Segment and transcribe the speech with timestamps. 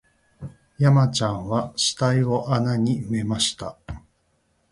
[0.79, 3.77] 山ちゃんは死体を穴に埋めました